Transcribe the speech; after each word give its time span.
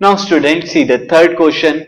Now 0.00 0.14
students 0.16 0.72
see 0.72 0.84
the 0.84 1.06
third 1.06 1.36
question. 1.36 1.86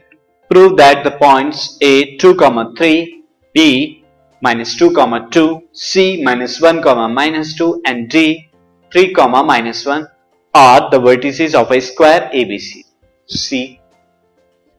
Prove 0.50 0.78
that 0.78 1.04
the 1.04 1.10
points 1.12 1.76
A 1.82 2.16
2 2.16 2.36
comma 2.36 2.72
3, 2.74 3.22
B 3.54 4.02
minus 4.42 4.76
2 4.76 4.94
comma 4.94 5.28
2, 5.30 5.68
C 5.74 6.22
minus 6.22 6.58
1 6.58 6.82
comma 6.82 7.06
minus 7.06 7.54
2 7.54 7.82
and 7.84 8.08
D 8.08 8.48
3 8.92 9.12
comma 9.12 9.44
minus 9.44 9.84
1 9.84 10.06
are 10.54 10.90
the 10.90 10.98
vertices 10.98 11.54
of 11.54 11.70
a 11.70 11.80
square 11.80 12.30
ABC. 12.32 12.84
C. 13.28 13.78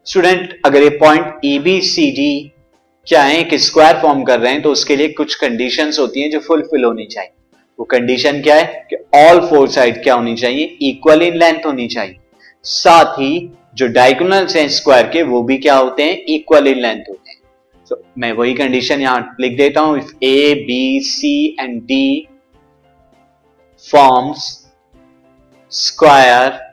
Student 0.07 0.53
अगर 0.65 0.83
ये 0.83 0.89
point 0.99 1.45
A 1.45 1.57
B 1.63 1.79
C 1.81 2.09
D 2.11 2.31
क्या 3.07 3.21
है 3.23 3.35
एक 3.39 3.53
square 3.61 3.99
form 4.01 4.23
कर 4.25 4.39
रहे 4.39 4.51
हैं 4.53 4.61
तो 4.61 4.71
उसके 4.71 4.95
लिए 4.95 5.07
कुछ 5.17 5.35
कंडीशंस 5.41 5.99
होती 5.99 6.21
हैं 6.21 6.29
जो 6.31 6.39
फुलफिल 6.47 6.83
होनी 6.83 7.05
चाहिए 7.11 7.31
वो 7.79 7.85
कंडीशन 7.91 8.41
क्या 8.41 8.55
है 8.55 8.85
कि 8.89 8.95
ऑल 9.17 9.39
फोर 9.49 9.67
साइड 9.69 10.01
क्या 10.03 10.13
होनी 10.15 10.35
चाहिए 10.37 10.77
इक्वल 10.89 11.21
इन 11.23 11.37
लेंथ 11.39 11.65
होनी 11.65 11.87
चाहिए 11.87 12.15
साथ 12.65 13.13
ही 13.13 13.49
जो 13.75 13.87
डायगोनल्स 13.87 14.55
हैं 14.55 14.67
स्क्वायर 14.69 15.07
के 15.07 15.23
वो 15.23 15.41
भी 15.43 15.57
क्या 15.57 15.75
होते 15.75 16.03
हैं? 16.03 16.17
इक्वल 16.35 16.67
इन 16.67 16.79
लेंथ 16.81 17.03
होते 17.09 17.29
हैं। 17.29 17.37
So, 17.87 17.97
मैं 18.17 18.31
वही 18.33 18.53
कंडीशन 18.53 19.01
यहाँ 19.01 19.35
लिख 19.39 19.57
देता 19.57 19.81
हूँ। 19.81 19.97
If 19.97 20.13
A 20.23 20.53
B 20.67 20.99
C 21.03 21.35
and 21.59 21.81
D 21.83 22.27
forms 23.83 24.47
square 25.71 26.67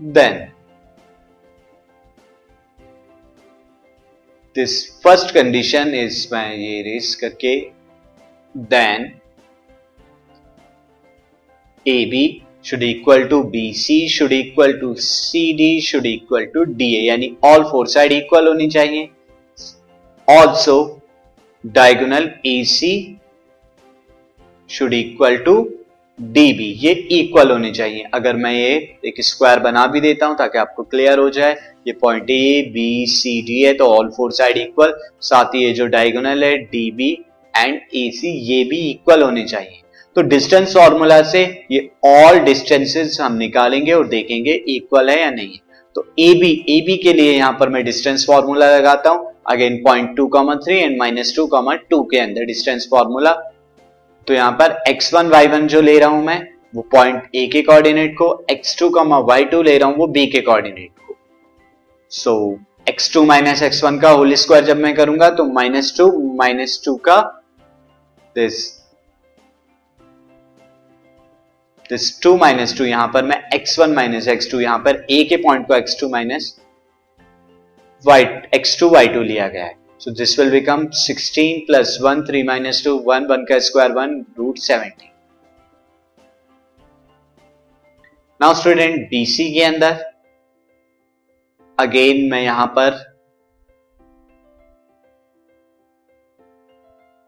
then 0.00 0.50
this 4.56 4.72
first 5.02 5.32
condition 5.34 5.94
is 5.94 6.16
मैं 6.32 6.54
ये 6.54 6.82
रेस 6.82 7.14
करके 7.20 7.54
then 8.54 9.06
AB 11.86 12.42
should 12.62 12.82
equal 12.82 13.28
to 13.28 13.38
BC, 13.44 14.08
should 14.08 14.32
equal 14.32 14.72
to 14.80 14.94
CD, 14.96 15.80
should 15.80 16.06
equal 16.06 16.46
to 16.54 16.64
DA. 16.78 17.02
यानी 17.06 17.28
all 17.44 17.64
four 17.70 17.84
side 17.94 18.12
equal 18.18 18.46
होनी 18.48 18.68
चाहिए। 18.70 19.08
Also, 20.28 20.76
diagonal 21.64 22.28
AC 22.46 22.90
should 24.70 24.94
equal 24.94 25.36
to 25.46 25.56
DB. 26.18 26.70
ये 26.84 26.92
equal 27.12 27.50
होने 27.50 27.70
चाहिए। 27.72 28.04
अगर 28.14 28.36
मैं 28.36 28.52
ये 28.52 28.72
एक 29.06 29.20
स्क्वायर 29.24 29.58
बना 29.60 29.86
भी 29.86 30.00
देता 30.00 30.26
हूँ 30.26 30.36
ताकि 30.38 30.58
आपको 30.58 30.82
क्लियर 30.82 31.18
हो 31.18 31.28
जाए, 31.30 31.56
ये 31.86 31.92
point 32.00 32.30
A 32.30 32.70
B 32.74 33.06
C 33.10 33.40
D 33.46 33.60
है 33.62 33.72
तो 33.74 33.86
ऑल 33.94 34.10
फोर 34.16 34.32
साइड 34.32 34.56
इक्वल 34.58 34.94
साथ 35.20 35.54
ही 35.54 35.64
ये 35.64 35.72
जो 35.74 35.86
डायगोनल 35.86 36.44
है 36.44 36.56
D 36.56 36.90
B 36.90 37.10
and 37.54 37.80
A 37.94 38.10
C 38.14 38.28
ये 38.52 38.62
भी 38.70 38.78
इक्वल 38.90 39.22
होने 39.22 39.44
चाहिए। 39.44 39.80
तो 40.16 40.22
डिस्टेंस 40.22 40.74
फॉर्मूला 40.74 41.20
से 41.22 41.42
ये 41.72 41.88
ऑल 42.06 42.38
डिस्टेंसेस 42.44 43.18
हम 43.20 43.36
निकालेंगे 43.36 43.92
और 43.92 44.06
देखेंगे 44.08 44.52
इक्वल 44.68 45.10
है 45.10 45.20
या 45.20 45.30
नहीं 45.30 45.58
तो 45.96 46.06
ए 46.18 46.32
बी 46.34 46.50
ए 46.68 46.80
बी 46.86 46.96
के 47.02 47.12
लिए 47.12 47.32
यहाँ 47.32 47.56
पर 47.60 47.68
मैं 47.68 47.84
डिस्टेंस 47.84 48.26
फॉर्मूला 48.26 48.66
लगाता 48.76 49.10
हूँ। 49.10 49.32
Again 49.50 49.76
point 49.84 50.16
two 50.16 50.26
comma 50.26 50.58
three 50.64 50.76
and 50.76 50.96
minus 50.98 51.32
two 51.36 51.46
comma 51.46 51.78
two 51.90 52.02
के 52.10 52.18
अंदर 52.18 52.44
डिस्टेंस 52.44 52.86
फॉर्मूला 52.90 53.32
तो 54.26 54.34
यहाँ 54.34 54.52
पर 54.60 54.82
एक्स 54.88 55.12
वन 55.14 55.28
वाई 55.30 55.46
वन 55.46 55.66
जो 55.68 55.80
ले 55.80 55.98
रहा 55.98 56.08
हूँ 56.08 56.24
मैं, 56.24 56.40
वो 56.74 56.82
पॉइंट 56.92 57.22
ए 57.34 57.46
के 57.46 57.62
कोऑर्डिनेट 57.62 58.14
को 58.18 58.28
x 58.50 58.78
two 58.78 58.88
comma 58.90 59.18
y 59.20 59.44
two 59.44 59.62
ले 59.62 59.76
रहा 59.78 59.88
हूँ, 59.88 59.96
वो 59.96 60.06
बी 60.06 60.26
के 60.26 60.40
कोऑर्डिनेट 60.40 60.90
को। 60.98 61.16
So 62.10 62.58
x 62.88 63.12
two 63.14 63.24
minus 63.24 63.62
x 63.62 63.82
one 63.84 63.98
का 63.98 64.10
होल 64.10 64.34
स्क्वायर 64.34 64.64
जब 64.64 64.76
मैं 64.76 64.94
करूँगा 64.94 65.30
तो 65.30 65.44
माइनस 65.52 65.94
टू 65.98 66.06
माइनस 66.36 66.80
टू 66.84 66.94
का 67.04 67.20
this 68.36 68.66
this 71.94 72.20
two 72.22 72.36
minus 72.36 72.76
two 72.78 72.84
यहाँ 72.84 73.06
पर 73.14 73.24
मैं 73.24 73.36
x 73.54 73.78
one 73.78 73.92
minus 73.94 74.26
x 74.28 74.50
two 74.50 74.60
यहाँ 74.60 74.78
पर 74.78 75.06
ए 75.10 75.22
के 75.24 75.36
पॉइंट 75.42 75.66
को 75.66 75.74
x 75.74 76.00
two 76.00 76.08
minus 76.08 76.56
y 78.04 78.24
x 78.54 78.78
two 78.80 78.88
y 78.90 79.08
two 79.08 79.22
लिया 79.22 79.46
गया 79.48 79.64
है। 79.64 79.76
So 80.00 80.10
this 80.10 80.38
will 80.38 80.50
become 80.50 80.86
16 81.00 81.60
plus 81.66 81.98
1 82.04 82.24
3 82.30 82.44
minus 82.46 82.82
two 82.84 82.96
1 83.08 83.28
1 83.30 83.44
का 83.48 83.58
square 83.58 83.92
1 83.98 84.16
root 84.38 84.58
70 84.60 85.06
now 88.40 88.54
student 88.54 89.08
BC 89.10 89.52
के 89.54 89.62
अंदर 89.64 90.04
अगेन 91.78 92.28
मैं 92.30 92.42
यहाँ 92.42 92.66
पर 92.78 93.02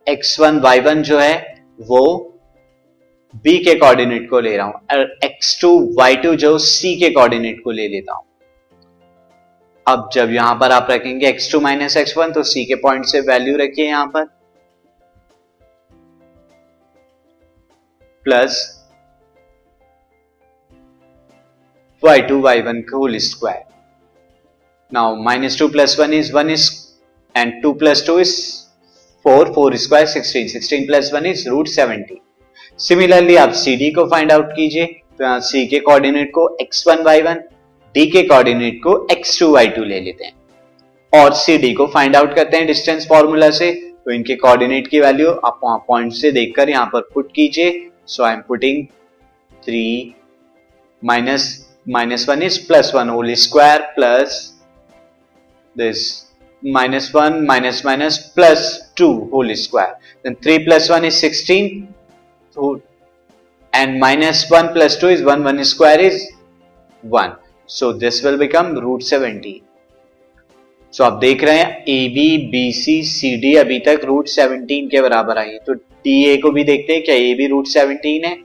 x1 0.07 0.61
y1 0.65 1.03
जो 1.03 1.19
है, 1.19 1.37
वो 1.81 2.33
b 3.45 3.59
के 3.65 3.75
कोऑर्डिनेट 3.75 4.29
को 4.31 4.41
ले 4.41 4.57
रहा 4.57 4.67
हूँ 4.67 4.75
और 4.93 5.19
x2 5.25 5.71
y2 5.99 6.35
जो 6.37 6.57
सी 6.59 6.95
के 7.01 7.11
कोऑर्डिनेट 7.11 7.61
को 7.65 7.71
ले 7.71 7.87
लेता 7.89 8.13
हूँ। 8.13 8.25
अब 9.87 10.09
जब 10.13 10.31
यहाँ 10.33 10.55
पर 10.61 10.73
आप 10.73 10.87
रखेंगे 10.91 11.33
x2 11.33 11.53
two 11.53 11.61
minus 11.61 11.97
x 11.97 12.17
one 12.19 12.33
तो 12.33 12.43
c 12.43 12.65
के 12.69 12.75
पॉइंट 12.83 13.05
से 13.07 13.21
वैल्यू 13.21 13.57
रखिए 13.57 13.87
यहाँ 13.87 14.07
पर। 14.07 14.25
Plus 18.27 18.59
y 22.03 22.21
two 22.21 22.41
y 22.41 22.63
one 22.63 22.85
whole 22.95 23.17
square 23.19 23.63
now 24.93 25.15
minus 25.23 25.59
two 25.59 25.69
plus 25.69 25.99
one 26.01 26.13
is 26.15 26.33
one 26.33 26.51
is 26.51 26.71
and 27.35 27.63
two 27.63 27.73
plus 27.75 28.07
two 28.07 28.19
is 28.21 28.37
four 29.25 29.53
four 29.53 29.77
square 29.77 30.07
sixteen 30.07 30.49
sixteen 30.49 30.87
plus 30.87 31.11
one 31.15 31.27
is 31.27 31.49
root 31.49 31.69
seventy 31.69 32.21
similarly 32.79 33.37
आप 33.37 33.53
C 33.59 33.75
D 33.77 33.91
को 33.91 34.05
find 34.09 34.33
out 34.33 34.51
कीजिए 34.57 34.85
तो 35.21 35.39
C 35.41 35.67
के 35.67 35.79
coordinate 35.81 36.31
को 36.31 36.49
x 36.61 36.87
one 36.89 37.03
y 37.03 37.23
one 37.23 37.41
D 37.95 38.07
के 38.11 38.23
coordinate 38.23 38.79
को 38.83 38.97
x 39.13 39.39
two 39.41 39.51
y 39.53 39.69
two 39.69 39.85
ले 39.85 40.01
लेते 40.01 40.25
हैं। 40.25 40.33
और 41.13 41.35
सी 41.35 41.57
डी 41.59 41.73
को 41.75 41.87
फाइंड 41.95 42.17
आउट 42.17 42.35
करते 42.37 42.57
हैं 42.57 42.67
डिस्टेंस 42.67 43.07
फॉर्मूला 43.09 43.51
से 43.51 43.73
तो 43.73 44.13
इनके 44.13 44.35
कोऑर्डिनेट 44.37 44.89
की 44.89 45.01
वैल्यू 45.01 45.31
आप 45.31 45.61
वहाँ 45.65 45.79
पॉइंट 45.89 46.13
से 46.13 46.33
देखकर 46.33 46.71
यहाँ 46.71 46.87
पर 46.93 47.09
पुट 47.15 47.33
कीजिए। 47.35 47.89
So 48.07 48.25
I 48.25 48.35
am 48.35 48.43
putting 48.49 48.85
three 49.65 50.15
minus 51.03 51.49
minus 51.89 52.29
one 52.29 52.43
is 52.43 52.67
plus 52.69 52.93
one 52.95 53.09
whole 53.09 53.35
square 53.47 53.81
plus 53.97 54.41
this 55.77 56.07
1 56.63 57.35
minus 57.49 57.85
minus 57.87 58.17
plus 58.37 58.61
2 59.01 59.09
whole 59.33 59.51
square. 59.57 59.91
Then 60.25 60.37
3 60.45 60.65
plus 60.65 60.89
1 60.91 61.05
is 61.05 61.19
16 61.25 61.67
so, 62.57 62.81
and 63.73 64.01
minus 64.01 64.51
1 64.51 64.73
plus 64.73 64.99
2 65.01 65.09
is 65.09 65.23
1 65.23 65.43
1 65.45 65.65
square 65.65 66.01
is 66.01 66.19
1 67.03 67.33
so 67.69 67.93
this 67.93 68.21
will 68.25 68.39
become 68.43 68.75
root 68.85 69.03
70 69.03 69.55
so 70.95 71.05
आप 71.05 71.19
देख 71.21 71.43
रहे 71.45 71.59
हैं 71.59 71.85
A 71.89 72.09
B 72.15 72.27
B 72.51 72.73
C 72.73 73.03
C 73.03 73.37
D 73.41 73.55
अभी 73.57 73.79
तक 73.89 74.05
root 74.05 74.29
17 74.29 74.89
के 74.91 75.01
बराबर 75.03 75.39
आई 75.39 75.49
है। 75.49 75.59
तो 75.67 75.75
डी 75.75 76.15
ए 76.25 76.37
को 76.37 76.51
भी 76.51 76.65
देखते 76.65 76.93
हैं 76.93 77.03
क्या 77.05 77.15
ए 77.15 77.35
भी 77.39 77.47
रूट 77.47 77.67
17 77.69 78.25
है? 78.25 78.37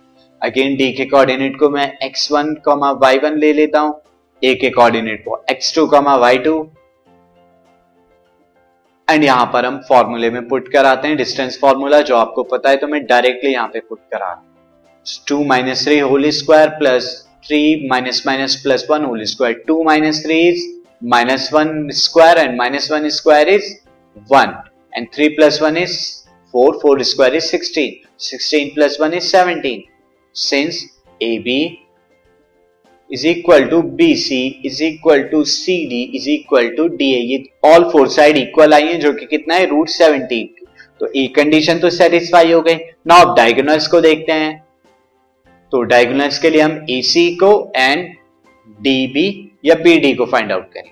अगेन 0.41 0.75
डी 0.78 0.91
के 0.93 1.05
कोऑर्डिनेट 1.05 1.57
को 1.59 1.69
मैं 1.69 1.85
x 2.03 2.31
one 2.31 2.53
comma 2.66 2.91
y 3.03 3.17
one 3.17 3.38
ले 3.39 3.53
लेता 3.53 3.79
हूँ। 3.79 3.93
ए 4.41 4.53
के 4.55 4.69
कोऑर्डिनेट 4.69 5.23
को 5.25 5.43
x 5.51 5.73
two 5.75 5.85
comma 5.88 6.16
y 6.16 6.38
two 6.38 6.55
and 9.07 9.23
यहाँ 9.23 9.45
पर 9.53 9.66
हम 9.66 9.79
फॉर्मूले 9.88 10.29
में 10.29 10.47
पुट 10.47 10.72
कराते 10.72 11.07
हैं 11.07 11.17
डिस्टेंस 11.17 11.57
फॉर्मूला 11.62 12.01
जो 12.01 12.16
आपको 12.17 12.44
पता 12.51 12.69
है 12.69 12.78
तो 12.78 12.88
मैं 12.88 13.06
डायरेक्टली 13.06 13.51
यहाँ 13.51 13.67
पे 13.67 13.79
पुट 13.79 14.00
करा 14.13 14.34
two 15.28 15.44
minus 15.44 15.84
three 15.85 16.00
whole 16.00 16.29
square 16.31 16.69
plus 16.69 17.09
three 17.47 17.90
minus 17.90 18.23
minus 18.28 18.56
plus 18.63 18.85
one 18.91 19.06
whole 19.06 19.23
square 19.25 19.63
two 19.67 19.84
minus 19.84 20.23
three 20.25 20.40
is 20.50 20.63
minus 21.01 21.50
one 21.53 21.88
square 21.97 22.38
and 22.38 22.57
minus 22.57 22.91
one 22.91 23.09
square 23.09 23.50
is 23.50 23.73
one 24.31 24.56
and 24.93 25.08
three 25.16 25.28
plus 25.29 25.61
one 25.61 25.78
is 25.78 25.97
four 26.53 26.79
four 26.81 27.03
square 27.03 27.35
is 27.35 27.46
sixteen 27.46 28.09
sixteen 28.22 28.70
plus 28.75 28.97
one 29.02 29.14
is 29.14 29.23
seventeen 29.25 29.84
since 30.35 30.84
A 31.22 31.37
B 31.40 31.59
is 33.11 33.28
equal 33.28 33.63
to 33.66 33.81
B 33.81 34.16
C 34.17 34.46
is 34.66 34.84
equal 34.84 35.23
to 35.31 35.43
C 35.46 35.75
D 35.87 36.02
is 36.17 36.29
equal 36.29 36.69
to 36.75 36.87
D 36.90 37.11
A 37.13 37.19
ये 37.28 37.43
all 37.66 37.90
four 37.91 38.08
side 38.09 38.37
equal 38.37 38.73
आई 38.73 38.84
है, 38.84 38.97
जो 38.97 39.13
कि 39.13 39.25
कितना 39.25 39.55
है? 39.55 39.66
Root 39.69 39.90
seventeen 39.90 40.49
तो 41.02 41.08
a 41.16 41.25
condition 41.35 41.79
तो 41.79 41.90
satisfy 41.90 42.52
हो 42.52 42.61
गई। 42.61 42.75
ना 43.08 43.16
आप 43.16 43.35
डायगोनल्स 43.37 43.87
को 43.87 44.02
देखते 44.02 44.31
हैं। 44.34 44.58
तो 45.72 45.81
डायगोनल्स 45.84 46.40
के 46.40 46.49
लिए 46.49 46.61
हम 46.61 46.85
ए 46.90 47.02
सी 47.03 47.29
को 47.35 47.52
एंड 47.75 48.08
डी 48.79 49.08
बी 49.08 49.28
या 49.66 49.75
पी 49.75 49.97
डी 49.99 50.13
को 50.16 50.25
फाइंड 50.25 50.52
आउट 50.52 50.72
करें। 50.73 50.91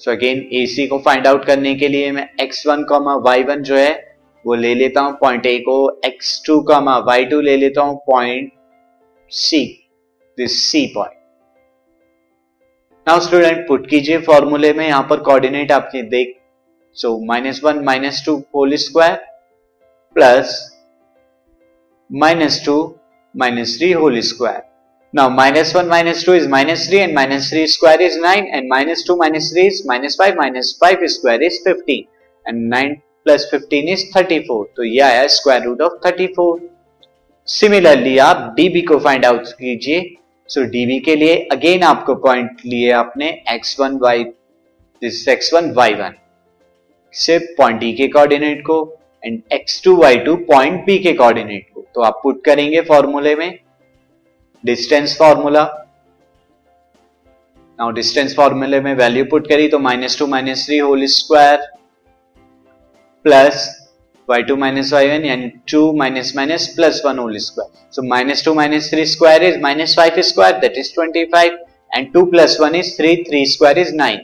सो 0.00 0.10
अगेन 0.10 0.48
ए 0.52 0.64
सी 0.66 0.86
को 0.86 0.98
फाइंड 0.98 1.26
आउट 1.26 1.44
करने 1.44 1.74
के 1.74 1.88
लिए 1.88 2.10
मैं 2.12 2.28
x 2.40 2.66
one 2.66 2.82
comma 2.84 3.14
y 3.24 3.42
one 3.42 3.62
जो 3.62 3.76
है, 3.76 3.92
वो 4.44 4.54
ले 4.54 4.74
लेता 4.74 5.00
हूँ 5.00 5.12
पॉइंट 5.20 5.46
ए 5.46 5.58
को। 5.58 5.78
X 6.04 6.42
two 6.46 6.60
comma 6.62 6.96
y 7.06 7.24
two 7.24 7.40
ले 7.40 7.56
लेता 7.56 7.82
हूँ 7.82 7.96
point 8.06 8.52
C 9.32 9.64
this 10.38 10.62
C 10.62 10.86
point 10.94 11.15
now 13.06 13.20
student 13.20 13.58
put 13.66 13.86
कीजिए 13.90 14.18
फॉर्मूले 14.18 14.72
में 14.74 14.86
यहाँ 14.86 15.02
पर 15.10 15.20
कोऑर्डिनेट 15.26 15.72
आपके 15.72 16.02
देख 16.10 16.34
so 16.96 17.10
minus 17.26 17.60
one 17.64 17.78
minus 17.84 18.22
two 18.26 18.34
whole 18.54 18.74
square 18.76 19.14
plus 20.16 20.56
minus 22.10 22.60
two 22.66 22.74
minus 23.34 23.76
three 23.78 23.92
whole 23.92 24.18
square 24.30 24.62
now 25.14 25.30
minus 25.30 25.74
one 25.76 25.86
minus 25.86 26.24
two 26.26 26.34
is 26.34 26.48
minus 26.48 26.88
three 26.88 26.98
and 26.98 27.14
minus 27.14 27.50
three 27.50 27.66
square 27.76 28.02
is 28.02 28.18
nine 28.20 28.46
and 28.46 28.68
minus 28.70 29.04
two 29.06 29.16
minus 29.16 29.52
three 29.52 29.66
is 29.66 29.82
minus 29.88 30.16
five 30.18 30.36
minus 30.38 30.76
five 30.80 31.06
square 31.16 31.42
is 31.42 31.62
fifteen 31.64 32.04
and 32.46 32.68
nine 32.68 32.94
plus 33.24 33.48
fifteen 33.50 33.88
is 33.88 34.06
thirty 34.16 34.40
four 34.48 34.68
तो 34.76 34.84
यह 34.84 35.06
आया 35.06 35.26
square 35.38 35.62
root 35.62 35.82
of 35.82 36.06
thirty 36.06 36.26
four 36.36 36.68
similarly 37.48 38.18
आप 38.20 38.54
DB 38.56 38.82
को 38.82 38.98
find 38.98 39.24
out 39.24 39.48
कीजिए. 39.54 40.04
So 40.48 40.60
so, 40.60 41.04
के 41.04 41.16
लिए 41.16 41.36
अगेन 41.52 41.82
आपको 41.82 42.14
पॉइंट 42.14 42.60
लिए 42.66 42.90
आपने 42.90 43.30
x1 43.52 43.98
y 44.02 44.24
this 45.02 45.28
x1 45.28 45.72
y1 45.78 46.12
से 47.12 47.38
पॉइंट 47.38 47.82
e 47.82 47.96
के 47.96 48.08
कोऑर्डिनेट 48.08 48.60
को 48.60 48.98
and 49.24 49.40
x2 49.54 49.94
y2 50.02 50.36
point 50.52 50.84
b 50.86 50.98
के 51.02 51.12
कोऑर्डिनेट 51.12 51.66
को. 51.74 51.84
तो 51.94 52.00
आप 52.00 52.20
पुट 52.22 52.44
करेंगे 52.44 52.80
फॉर्मूले 52.80 53.34
में. 53.34 53.58
डिस्टेंस 54.64 55.16
फॉर्मूला 55.18 55.64
नाउ 57.78 57.90
डिस्टेंस 57.90 58.34
फॉर्मूले 58.36 58.80
में 58.80 58.94
वैल्यू 58.94 59.24
पुट 59.24 59.48
करी 59.48 59.68
तो 59.68 59.78
minus 59.78 60.18
two 60.18 60.26
minus 60.26 60.66
three 60.66 60.78
whole 60.78 61.04
square 61.06 61.58
plus 63.24 63.85
y 64.28 64.42
two 64.42 64.56
minus 64.56 64.92
y 64.92 65.08
one 65.08 65.24
यानी 65.24 65.48
two 65.72 65.80
minus 65.98 66.32
minus 66.36 66.66
plus 66.76 67.02
one 67.06 67.18
whole 67.18 67.36
square 67.38 67.70
so 67.96 68.02
minus 68.08 68.44
two 68.44 68.54
minus 68.54 68.90
three 68.92 69.06
square 69.06 69.44
is 69.44 69.58
minus 69.62 69.94
five 69.96 70.20
square 70.22 70.58
that 70.60 70.78
is 70.78 70.92
twenty 70.94 71.24
five 71.34 71.58
and 71.96 72.12
two 72.12 72.24
plus 72.30 72.56
one 72.60 72.74
is 72.74 72.96
three 72.96 73.16
three 73.28 73.44
square 73.46 73.78
is 73.78 73.94
nine 73.96 74.20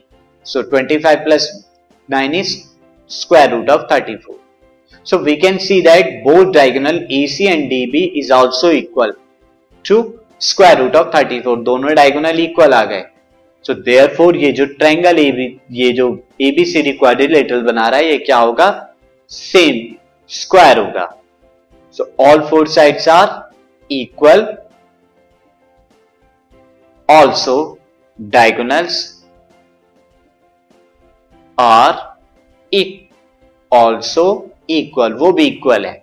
so 0.46 0.62
twenty 0.70 0.98
five 0.98 1.24
plus 1.24 1.50
nine 2.08 2.34
is 2.34 2.56
square 3.10 3.50
root 3.50 3.70
of 3.70 3.86
thirty 3.92 4.16
four 4.16 4.40
so 5.06 5.18
we 5.18 5.36
can 5.36 5.58
see 5.58 5.80
that 5.82 6.12
both 6.24 6.52
diagonal 6.54 7.06
A 7.12 7.26
C 7.28 7.46
and 7.46 7.68
D 7.70 7.84
B 7.92 8.04
is 8.20 8.32
also 8.32 8.70
equal 8.72 9.14
to 9.84 10.02
square 10.40 10.78
root 10.78 10.96
of 10.96 11.16
thirty 11.16 11.40
four 11.40 11.58
दोनों 11.62 11.94
diagonal 11.94 12.40
equal 12.40 12.74
आ 12.74 12.84
गए. 12.84 13.04
So 13.64 13.74
there 13.74 14.14
four 14.16 14.36
ये 14.36 14.50
जो 14.52 14.64
triangle 14.78 15.18
A 15.18 15.30
B 15.32 15.46
ये 15.72 15.92
जो 15.92 16.06
ABC 16.40 16.80
रिक्वाडिलेटर 16.82 17.60
बना 17.62 17.88
रहा 17.88 18.00
है, 18.00 18.06
ये 18.06 18.18
क्या 18.18 18.38
होगा? 18.38 18.68
सेम 19.30 19.94
स्क्वायर 20.30 20.78
होगा। 20.78 21.06
So 21.94 22.04
all 22.20 22.46
four 22.48 22.68
sides 22.68 23.08
are 23.08 23.28
equal 23.90 24.46
also 27.08 27.56
diagonals 28.18 29.00
are 31.58 32.10
also 33.72 34.24
equal 34.70 35.12
वो 35.14 35.32
भी 35.32 35.46
इक्वल 35.46 35.86
है। 35.86 36.02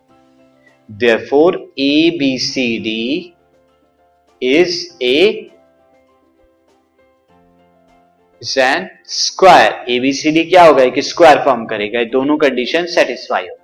Therefore 0.89 1.56
A 1.80 2.18
B 2.19 2.38
C 2.39 2.66
D 2.83 3.33
is 4.42 5.04
a 5.04 5.50
an 8.41 8.88
square 9.06 9.86
ABCD 9.91 10.44
क्या 10.44 10.63
होगा? 10.63 10.83
एक 10.83 11.00
स्क्वायर 11.00 11.39
फॉर्म 11.45 11.65
करेगा। 11.65 12.03
दोनों 12.03 12.38
कंडीशन 12.38 12.86
सेटिस्फाई 12.86 13.47
हो 13.47 13.56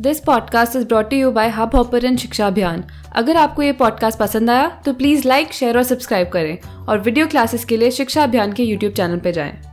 this 0.00 0.20
podcast 0.20 0.76
is 0.76 0.84
brought 0.84 1.12
you 1.12 1.30
by 1.30 1.48
hub 1.48 1.70
and 2.04 2.18
Shiksha 2.18 2.46
Abhiyan 2.46 2.84
अगर 3.16 3.36
आपको 3.36 3.62
ये 3.62 3.72
पॉडकास्ट 3.72 4.18
पसंद 4.18 4.50
आया 4.50 4.68
तो 4.84 4.92
प्लीज़ 4.92 5.28
लाइक 5.28 5.52
शेयर 5.52 5.76
और 5.76 5.82
सब्सक्राइब 5.82 6.28
करें। 6.28 6.58
और 6.88 6.98
वीडियो 6.98 7.26
क्लासेस 7.26 7.64
के 7.64 7.76
लिए 7.76 7.90
शिक्षा 7.90 8.22
अभियान 8.22 8.52
के 8.52 8.62
यूट्यूब 8.62 8.92
चैनल 8.92 9.18
पर 9.18 9.30
जाएँ। 9.30 9.67